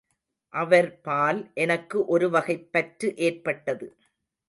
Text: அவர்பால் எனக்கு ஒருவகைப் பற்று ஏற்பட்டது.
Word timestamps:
அவர்பால் 0.53 1.53
எனக்கு 1.53 2.05
ஒருவகைப் 2.05 2.71
பற்று 2.71 3.15
ஏற்பட்டது. 3.17 3.95